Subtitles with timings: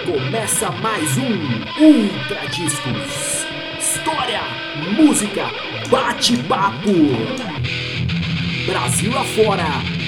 [0.00, 1.32] Começa mais um
[1.78, 3.46] Ultra Discos.
[3.78, 4.40] História,
[4.96, 5.44] música,
[5.90, 6.88] bate-papo.
[8.64, 9.66] Brasil afora,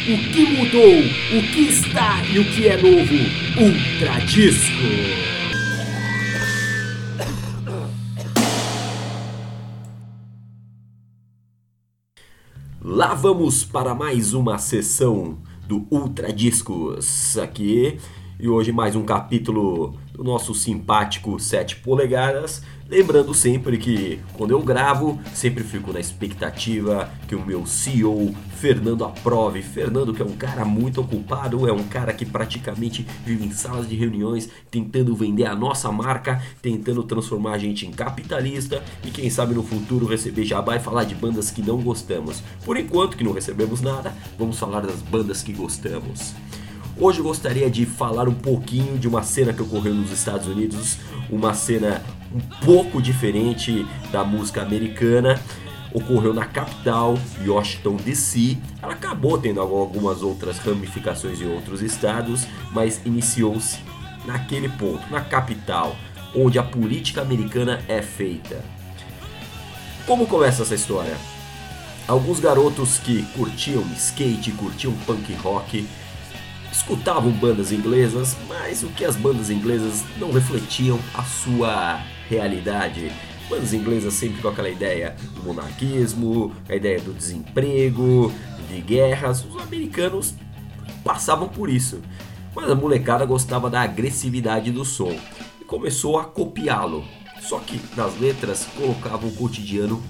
[0.08, 0.98] o que mudou,
[1.38, 3.14] o que está e o que é novo.
[3.60, 4.72] Ultra Disco.
[12.82, 15.38] Lá vamos para mais uma sessão
[15.68, 17.98] do Ultra Discos aqui
[18.38, 22.62] e hoje mais um capítulo do nosso simpático 7 polegadas.
[22.88, 29.04] Lembrando sempre que quando eu gravo, sempre fico na expectativa que o meu CEO Fernando
[29.04, 29.62] aprove.
[29.62, 33.88] Fernando, que é um cara muito ocupado, é um cara que praticamente vive em salas
[33.88, 39.30] de reuniões tentando vender a nossa marca, tentando transformar a gente em capitalista e quem
[39.30, 42.42] sabe no futuro receber jabá e falar de bandas que não gostamos.
[42.64, 46.34] Por enquanto que não recebemos nada, vamos falar das bandas que gostamos.
[46.96, 50.98] Hoje eu gostaria de falar um pouquinho de uma cena que ocorreu nos Estados Unidos,
[51.28, 52.00] uma cena
[52.32, 55.40] um pouco diferente da música americana.
[55.92, 58.56] Ocorreu na capital, Washington DC.
[58.80, 63.78] Ela acabou tendo algumas outras ramificações em outros estados, mas iniciou-se
[64.24, 65.96] naquele ponto, na capital,
[66.34, 68.64] onde a política americana é feita.
[70.06, 71.16] Como começa essa história?
[72.06, 75.86] Alguns garotos que curtiam skate, curtiam punk rock,
[76.74, 83.12] escutavam bandas inglesas, mas o que as bandas inglesas não refletiam a sua realidade.
[83.48, 88.32] Bandas inglesas sempre com aquela ideia do monarquismo, a ideia do desemprego,
[88.68, 89.44] de guerras.
[89.44, 90.34] Os americanos
[91.04, 92.00] passavam por isso,
[92.54, 95.16] mas a molecada gostava da agressividade do som
[95.60, 97.04] e começou a copiá-lo.
[97.40, 100.02] Só que nas letras colocavam o cotidiano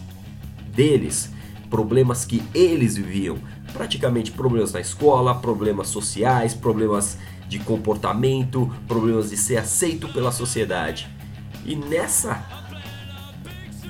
[0.74, 1.30] deles,
[1.70, 3.38] problemas que eles viviam,
[3.72, 11.08] praticamente problemas na escola, problemas sociais, problemas de comportamento, problemas de ser aceito pela sociedade.
[11.64, 12.44] E nessa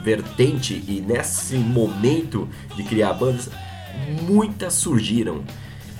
[0.02, 3.48] vertente e nesse momento de criar bandas,
[4.22, 5.42] muitas surgiram.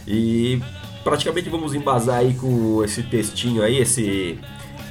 [0.06, 0.61] E
[1.03, 4.39] praticamente vamos embasar aí com esse textinho aí, esse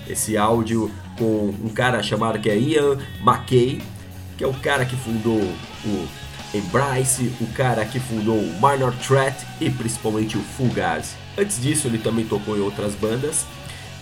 [0.07, 3.81] esse áudio com um cara chamado que é Ian McKay,
[4.37, 6.07] que é o cara que fundou o
[6.53, 11.15] Embrace, o cara que fundou o Minor Threat e principalmente o Fugazi.
[11.37, 13.45] Antes disso, ele também tocou em outras bandas,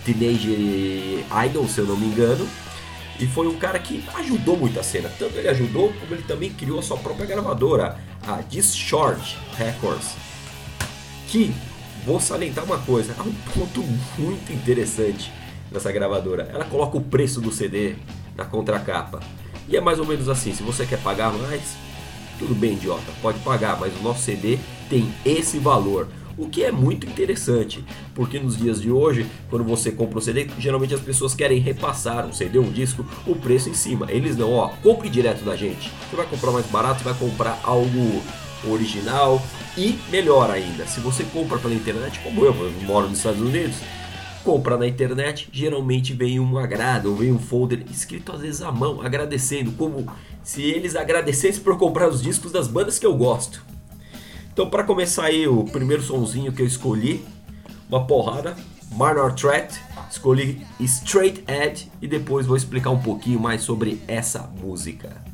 [0.04, 2.46] Teenage Idol, se eu não me engano,
[3.18, 5.10] e foi um cara que ajudou muito a cena.
[5.18, 7.96] Tanto ele ajudou, como ele também criou a sua própria gravadora,
[8.26, 10.14] a Discharge Records,
[11.28, 11.54] que
[12.04, 13.82] vou salientar uma coisa, há um ponto
[14.18, 15.32] muito interessante
[15.70, 16.50] nessa gravadora.
[16.52, 17.94] Ela coloca o preço do CD
[18.36, 19.20] na contracapa.
[19.68, 21.76] E é mais ou menos assim, se você quer pagar mais,
[22.42, 24.58] tudo bem, idiota, pode pagar, mas o nosso CD
[24.90, 26.08] tem esse valor.
[26.36, 30.48] O que é muito interessante, porque nos dias de hoje, quando você compra um CD,
[30.58, 34.10] geralmente as pessoas querem repassar um CD, um disco, o preço em cima.
[34.10, 35.92] Eles não, ó, compre direto da gente.
[36.10, 38.22] Você vai comprar mais barato, vai comprar algo
[38.68, 39.40] original
[39.76, 43.76] e melhor ainda, se você compra pela internet, como eu, eu moro nos Estados Unidos,
[44.44, 48.70] compra na internet, geralmente vem um agrado, ou vem um folder escrito às vezes à
[48.70, 50.06] mão, agradecendo, como
[50.42, 53.64] se eles agradecessem por comprar os discos das bandas que eu gosto.
[54.52, 57.24] Então, para começar aí, o primeiro sonzinho que eu escolhi,
[57.88, 58.56] uma porrada,
[58.90, 65.31] Minor Threat, escolhi Straight Edge e depois vou explicar um pouquinho mais sobre essa música.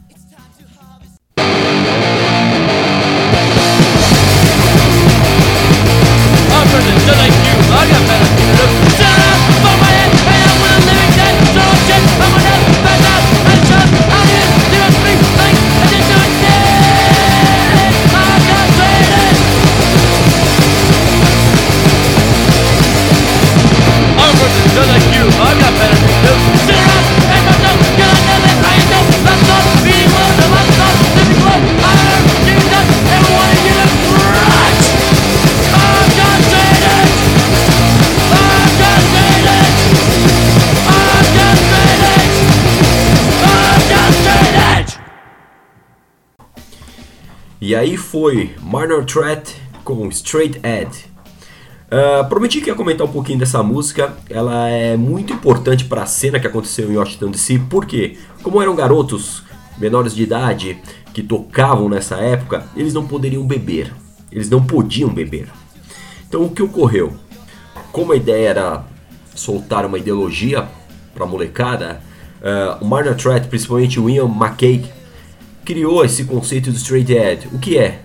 [47.61, 51.07] E aí foi Minor Threat com Straight Edge.
[51.91, 54.17] Uh, prometi que ia comentar um pouquinho dessa música.
[54.31, 58.77] Ela é muito importante para a cena que aconteceu em Washington DC, porque, como eram
[58.77, 59.43] garotos
[59.77, 60.79] menores de idade
[61.13, 63.93] que tocavam nessa época, eles não poderiam beber.
[64.31, 65.49] Eles não podiam beber.
[66.29, 67.13] Então, o que ocorreu?
[67.91, 68.85] Como a ideia era
[69.35, 70.69] soltar uma ideologia
[71.13, 72.01] para a molecada,
[72.41, 74.85] uh, o Minor Threat, principalmente o Ian McKay,
[75.69, 77.47] criou esse conceito de straight edge.
[77.53, 78.01] O que é?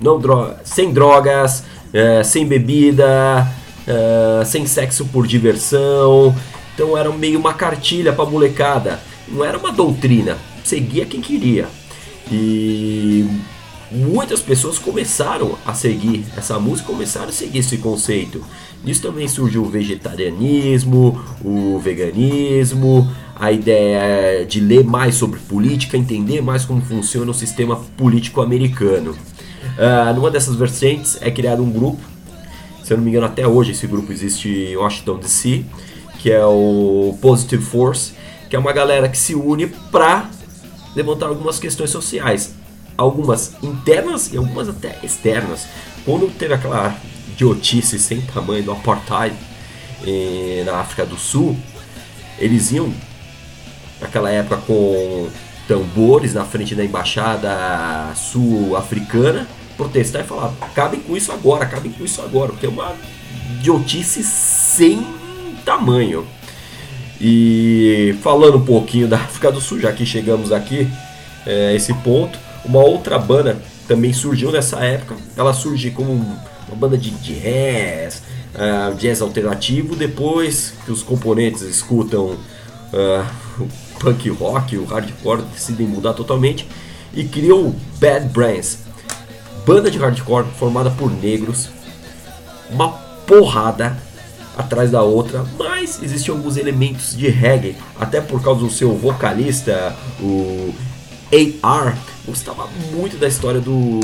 [0.00, 1.62] Não dro sem drogas,
[1.92, 3.46] é, sem bebida,
[3.86, 6.34] é, sem sexo por diversão
[6.74, 11.66] Então era meio uma cartilha para molecada, não era uma doutrina, seguia quem queria.
[12.32, 13.28] E
[13.92, 18.42] muitas pessoas começaram a seguir essa música, começaram a seguir esse conceito.
[18.82, 26.42] Nisso também surgiu o vegetarianismo, o veganismo, a ideia de ler mais sobre política, entender
[26.42, 29.12] mais como funciona o sistema político americano.
[29.12, 32.00] Uh, numa dessas vertentes é criado um grupo,
[32.82, 35.64] se eu não me engano até hoje esse grupo existe em Washington DC,
[36.18, 38.12] que é o Positive Force,
[38.50, 40.28] que é uma galera que se une para
[40.96, 42.54] levantar algumas questões sociais,
[42.96, 45.66] algumas internas e algumas até externas.
[46.04, 46.96] Quando teve aquela
[47.32, 49.36] idiotice sem tamanho do apartheid
[50.04, 51.56] eh, na África do Sul,
[52.38, 52.92] eles iam
[54.00, 55.28] naquela época com
[55.66, 59.46] tambores na frente da embaixada sul-africana
[59.78, 62.94] protestar e falar: acabem com isso agora, acabem com isso agora, porque é uma
[63.58, 65.06] idiotice sem
[65.64, 66.26] tamanho.
[67.20, 70.88] E falando um pouquinho da África do Sul, já que chegamos aqui
[71.46, 75.16] é, esse ponto, uma outra banda também surgiu nessa época.
[75.36, 78.22] Ela surge como uma banda de jazz,
[78.54, 79.96] uh, jazz alternativo.
[79.96, 82.36] Depois que os componentes escutam
[82.92, 83.68] uh,
[83.98, 86.66] punk rock, o hardcore, decidem mudar totalmente
[87.12, 88.78] e criam o Bad Brains,
[89.66, 91.68] banda de hardcore formada por negros,
[92.70, 92.90] uma
[93.26, 93.96] porrada
[94.56, 99.94] atrás da outra, mas existiam alguns elementos de reggae, até por causa do seu vocalista,
[100.20, 100.74] o
[101.62, 101.96] AR,
[102.26, 104.00] gostava muito da história do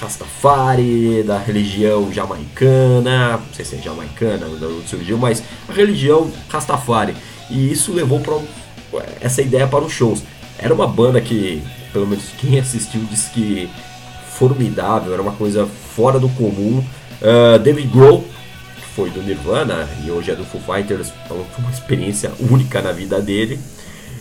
[0.00, 7.14] Rastafari, da religião jamaicana, não sei se é jamaicana, onde surgiu, mas a religião Rastafari.
[7.50, 8.38] E isso levou para
[9.20, 10.22] essa ideia para os shows.
[10.58, 11.62] Era uma banda que,
[11.92, 13.68] pelo menos quem assistiu, disse que
[14.36, 16.84] formidável, era uma coisa fora do comum.
[17.22, 18.22] Uh, David Grohl,
[18.76, 22.32] que foi do Nirvana e hoje é do Foo Fighters, falou que foi uma experiência
[22.50, 23.58] única na vida dele.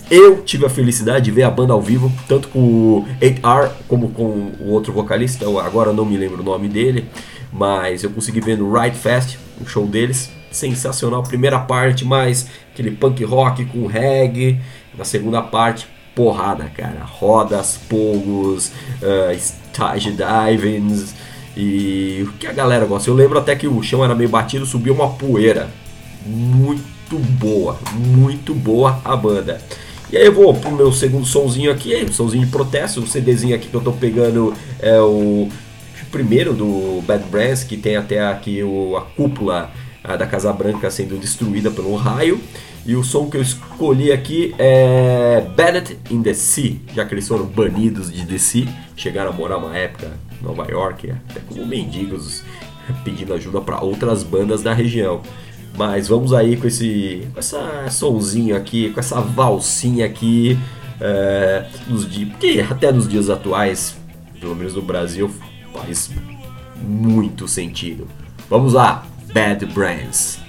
[0.09, 4.09] Eu tive a felicidade de ver a banda ao vivo, tanto com o 8R como
[4.11, 7.09] com o outro vocalista, agora não me lembro o nome dele,
[7.51, 10.29] mas eu consegui ver no Ride Fest, o show deles.
[10.55, 14.57] Sensacional, primeira parte mais aquele punk rock com reggae,
[14.97, 15.85] na segunda parte,
[16.15, 17.03] porrada, cara.
[17.03, 18.71] Rodas, pogos,
[19.01, 21.13] uh, stage divings
[21.57, 23.09] e o que a galera gosta.
[23.09, 25.69] Eu lembro até que o chão era meio batido, subiu uma poeira.
[26.25, 29.61] Muito boa, muito boa a banda.
[30.09, 33.53] E aí eu vou pro meu segundo somzinho aqui, um somzinho de protesto, o CDzinho
[33.53, 35.49] aqui que eu tô pegando é o
[36.11, 39.69] primeiro do Bad Brass, que tem até aqui o, a cúpula
[40.07, 42.39] a, da Casa Branca sendo destruída pelo raio.
[42.85, 47.27] E o som que eu escolhi aqui é Bennett in the Sea, já que eles
[47.27, 52.43] foram banidos de DC, chegaram a morar uma época em Nova York, até como mendigos,
[53.03, 55.21] pedindo ajuda para outras bandas da região.
[55.75, 60.57] Mas vamos aí com esse com essa sonzinho aqui, com essa valsinha aqui,
[61.01, 63.97] é, nos dias, porque até nos dias atuais,
[64.39, 65.29] pelo menos no Brasil,
[65.73, 66.11] faz
[66.81, 68.07] muito sentido.
[68.49, 69.05] Vamos lá,
[69.35, 70.44] Bad Brands.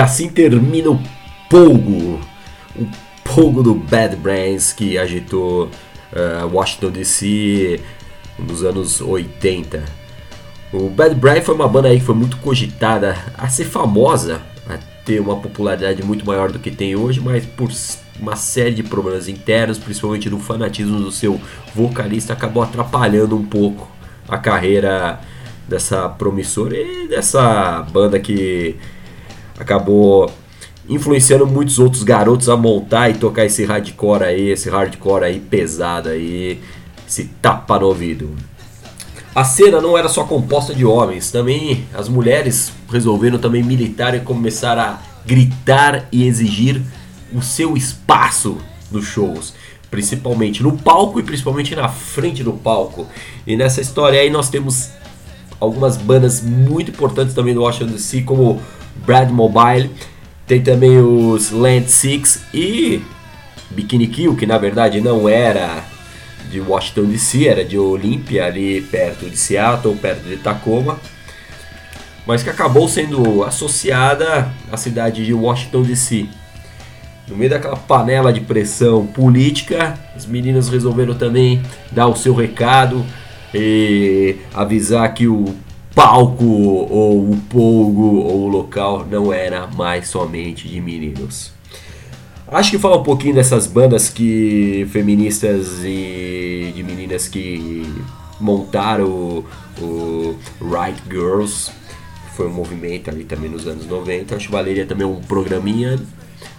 [0.00, 1.00] Assim termina o
[1.48, 2.20] Polgo,
[2.76, 2.86] o
[3.24, 5.66] Polgo do Bad Brains que agitou
[6.12, 7.80] uh, Washington DC
[8.38, 9.84] nos anos 80.
[10.72, 14.78] O Bad Brains foi uma banda aí que foi muito cogitada a ser famosa, a
[15.04, 17.70] ter uma popularidade muito maior do que tem hoje, mas por
[18.20, 21.40] uma série de problemas internos, principalmente do fanatismo do seu
[21.74, 23.90] vocalista, acabou atrapalhando um pouco
[24.28, 25.20] a carreira
[25.66, 28.76] dessa promissora e dessa banda que
[29.60, 30.32] acabou
[30.88, 36.08] influenciando muitos outros garotos a montar e tocar esse hardcore aí, esse hardcore aí pesado
[36.08, 36.60] aí,
[37.06, 38.30] esse tapa no ouvido.
[39.34, 44.20] A cena não era só composta de homens, também as mulheres resolveram também militar e
[44.20, 46.82] começar a gritar e exigir
[47.32, 48.58] o seu espaço
[48.90, 49.54] nos shows,
[49.88, 53.06] principalmente no palco e principalmente na frente do palco.
[53.46, 54.90] E nessa história aí nós temos
[55.60, 58.60] algumas bandas muito importantes também do Washington DC, como
[58.96, 59.90] Brad Mobile,
[60.46, 63.02] tem também os Land Six e
[63.70, 65.84] Bikini Kill, que na verdade não era
[66.50, 70.98] de Washington DC, era de Olympia, ali perto de Seattle, perto de Tacoma,
[72.26, 76.26] mas que acabou sendo associada à cidade de Washington DC.
[77.28, 83.06] No meio daquela panela de pressão política, as meninas resolveram também dar o seu recado
[83.54, 85.54] e avisar que o
[85.94, 91.52] palco ou o polgo ou o local não era mais somente de meninos.
[92.48, 97.86] Acho que fala um pouquinho dessas bandas que feministas e de meninas que
[98.40, 99.44] montaram o,
[99.80, 101.70] o Right Girls,
[102.34, 104.34] foi um movimento ali também nos anos 90.
[104.34, 105.98] Acho que valeria também um programinha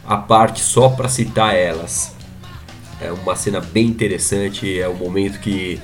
[0.06, 2.16] à parte só para citar elas.
[3.02, 5.82] É uma cena bem interessante, é um momento que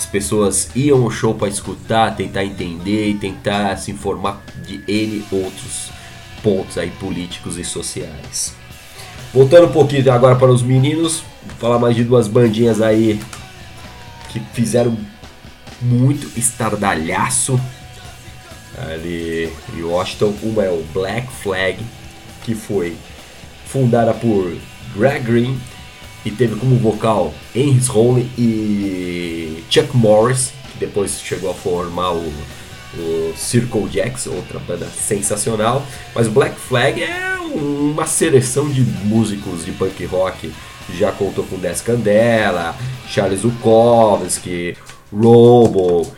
[0.00, 5.22] as pessoas iam ao show para escutar, tentar entender e tentar se informar de N
[5.30, 5.90] outros
[6.42, 8.54] pontos aí políticos e sociais.
[9.30, 13.20] Voltando um pouquinho agora para os meninos, vou falar mais de duas bandinhas aí
[14.30, 14.96] que fizeram
[15.82, 17.60] muito estardalhaço
[18.78, 20.34] ali em Washington.
[20.42, 21.78] Uma é o Black Flag,
[22.42, 22.96] que foi
[23.66, 24.56] fundada por
[24.96, 25.60] Greg Green
[26.24, 32.32] e teve como vocal Henry Rollin e Chuck Morris, que depois chegou a formar o,
[32.98, 35.84] o Circle Jacks, outra banda sensacional.
[36.14, 40.52] Mas Black Flag é uma seleção de músicos de punk rock.
[40.98, 42.74] Já contou com Des Candela,
[43.08, 44.76] Charles Bukowski,
[45.12, 46.10] Robo,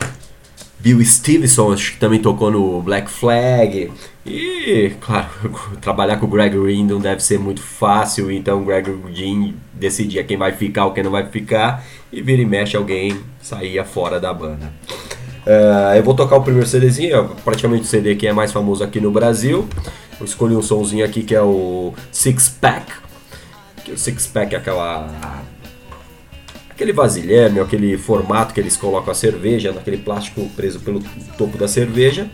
[0.83, 3.89] Bill Stevenson, acho que também tocou no Black Flag.
[4.25, 5.29] E, claro,
[5.79, 10.25] trabalhar com o Greg Green não deve ser muito fácil, então o Greg Green decidia
[10.25, 14.19] quem vai ficar ou quem não vai ficar, e vira e mexe alguém saía fora
[14.19, 14.73] da banda.
[15.47, 18.83] Uh, eu vou tocar o primeiro CDzinho, é praticamente o CD que é mais famoso
[18.83, 19.65] aqui no Brasil.
[20.19, 22.91] Eu escolhi um somzinho aqui que é o Six Pack.
[23.85, 25.09] Que o Six Pack é aquela
[26.73, 31.01] aquele vasilhame, aquele formato que eles colocam a cerveja, naquele plástico preso pelo
[31.37, 32.27] topo da cerveja.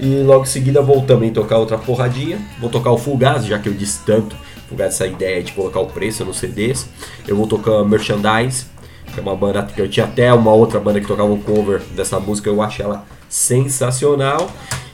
[0.00, 2.38] E logo em seguida vou também tocar outra porradinha.
[2.58, 4.34] Vou tocar o Fugaz, já que eu disse tanto.
[4.68, 6.88] Fugaz essa ideia de colocar o preço nos CDs.
[7.26, 8.66] Eu vou tocar Merchandise,
[9.12, 11.82] que é uma banda que eu tinha até uma outra banda que tocava um cover
[11.94, 14.50] dessa música, eu acho ela sensacional.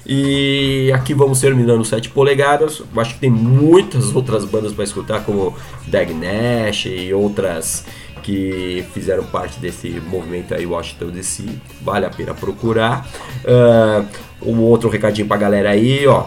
[0.08, 2.80] E aqui vamos terminando 7 polegadas.
[2.80, 5.54] Eu acho que tem muitas outras bandas para escutar, como
[5.88, 7.84] Dag Nash e outras
[8.26, 11.44] que fizeram parte desse movimento aí, Washington DC.
[11.80, 13.08] Vale a pena procurar.
[13.44, 14.04] Uh,
[14.42, 16.26] um outro recadinho pra galera aí, ó.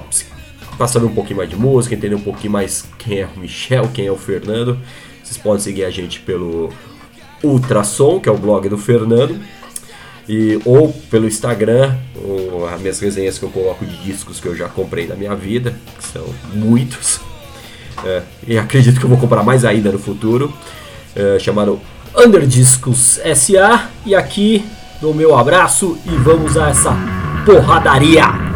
[0.87, 4.07] Saber um pouquinho mais de música, entender um pouquinho mais quem é o Michel, quem
[4.07, 4.79] é o Fernando.
[5.21, 6.71] Vocês podem seguir a gente pelo
[7.43, 9.37] Ultrassom, que é o blog do Fernando.
[10.25, 14.55] E, ou pelo Instagram, ou as minhas resenhas que eu coloco de discos que eu
[14.55, 17.19] já comprei na minha vida, que são muitos.
[18.05, 20.53] É, e acredito que eu vou comprar mais ainda no futuro
[21.15, 21.79] é, chamado
[22.15, 23.89] Underdiscos SA.
[24.05, 24.65] E aqui
[25.01, 26.95] dou meu abraço e vamos a essa
[27.45, 28.48] porradaria.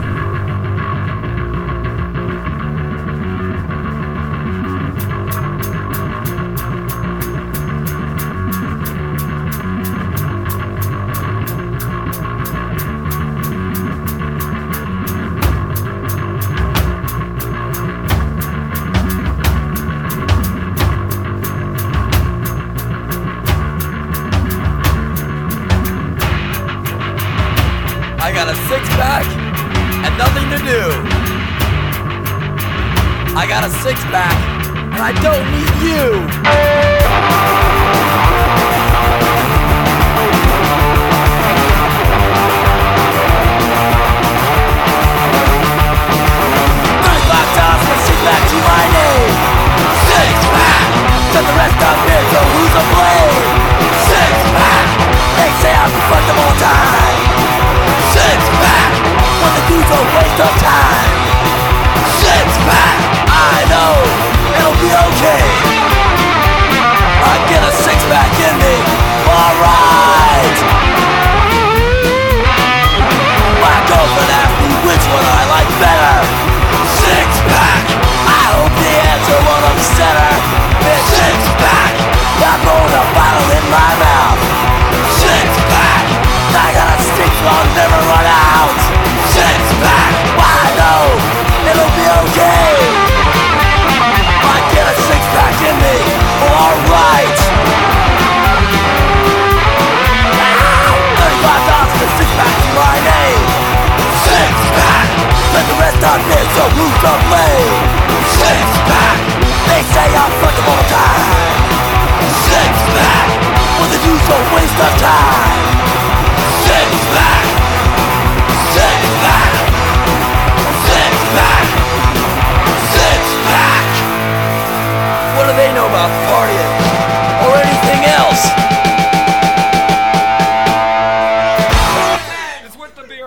[28.46, 29.26] got a six pack
[30.04, 30.84] and nothing to do.
[33.40, 34.36] I got a six pack
[34.92, 36.28] and I don't need you.
[50.12, 50.84] Six pack,
[51.32, 53.13] set the rest up here, so who's a blame?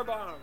[0.06, 0.38] Bond.